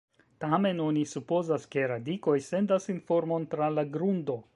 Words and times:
Tamen 0.43 0.79
oni 0.85 1.03
supozas 1.11 1.67
ke 1.75 1.83
radikoj 1.91 2.35
sendas 2.47 2.91
informon 2.95 3.47
tra 3.53 3.69
la 3.79 3.85
grundo. 3.97 4.39